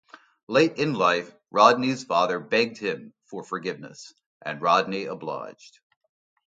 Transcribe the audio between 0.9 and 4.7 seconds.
life, Rodney's father begged him for forgiveness, and